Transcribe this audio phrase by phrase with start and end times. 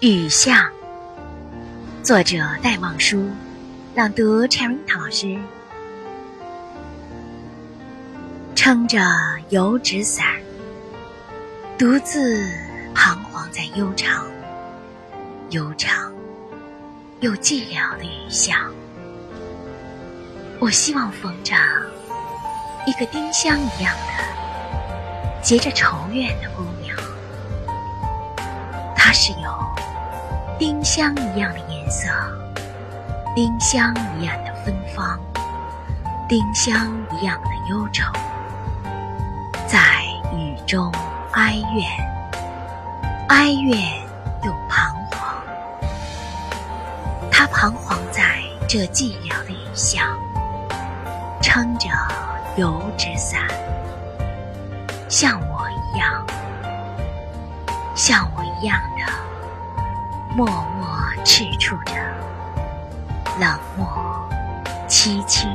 [0.00, 0.56] 雨巷，
[2.02, 3.28] 作者戴望舒，
[3.94, 5.38] 朗读 Cherry 老师。
[8.54, 8.98] 撑着
[9.50, 10.24] 油纸伞，
[11.78, 12.48] 独自
[12.94, 14.24] 彷徨在悠长、
[15.50, 16.10] 悠长
[17.20, 18.56] 又寂寥的雨巷。
[20.58, 21.54] 我希望逢着
[22.86, 26.96] 一个丁香一样的、结着愁怨的姑娘，
[28.96, 29.89] 她是有。
[30.60, 32.06] 丁香一样的颜色，
[33.34, 35.18] 丁香一样的芬芳，
[36.28, 38.12] 丁香一样的忧愁，
[39.66, 40.04] 在
[40.34, 40.92] 雨中
[41.32, 41.88] 哀怨，
[43.30, 43.80] 哀怨
[44.44, 45.42] 又彷徨。
[47.32, 50.06] 他彷徨在这寂寥的雨巷，
[51.40, 51.88] 撑着
[52.58, 53.40] 油纸伞，
[55.08, 56.22] 像我一样，
[57.94, 59.29] 像我一样的。
[60.36, 60.86] 默默
[61.24, 61.92] 赤触着，
[63.40, 64.28] 冷漠、
[64.88, 65.50] 凄清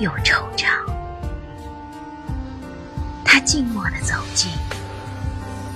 [0.00, 0.66] 又惆怅。
[3.24, 4.50] 他静默地走近，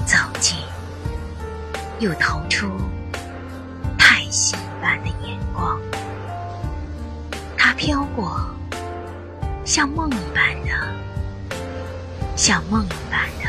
[0.05, 0.59] 走近，
[2.01, 2.69] 又投出
[3.97, 5.81] 叹息般的眼光。
[7.57, 8.45] 他飘过，
[9.65, 11.57] 像梦一般的，
[12.35, 13.49] 像梦一般的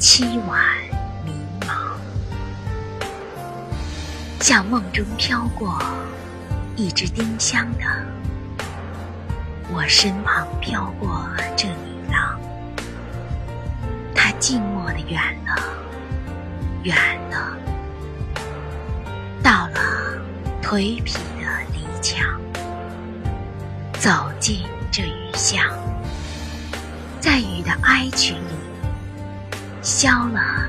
[0.00, 0.83] 凄婉。
[4.44, 5.82] 像梦中飘过
[6.76, 7.86] 一只丁香的，
[9.72, 12.38] 我身旁飘过这女郎，
[14.14, 15.62] 她静默的远了，
[16.82, 16.94] 远
[17.30, 17.56] 了，
[19.42, 19.80] 到了
[20.62, 22.38] 颓圮的篱墙，
[23.94, 25.64] 走进这雨巷，
[27.18, 28.54] 在雨的哀曲里
[29.80, 30.68] 消了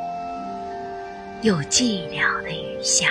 [1.43, 3.09] 有寂寥的雨巷，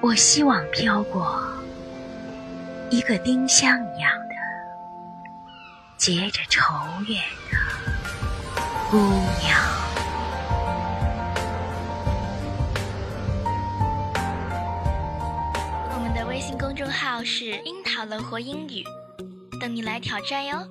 [0.00, 1.40] 我希望飘过
[2.90, 4.34] 一个丁香一样的
[5.96, 6.74] 结着愁
[7.06, 7.56] 怨的
[8.90, 8.98] 姑
[9.40, 9.56] 娘。
[15.92, 18.82] 我们的微信公众号是“樱桃乐活英语”，
[19.60, 20.66] 等你来挑战哟。